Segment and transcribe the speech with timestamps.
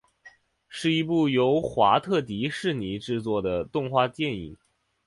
[0.67, 4.57] 是一部由华特迪士尼制作的动画电影。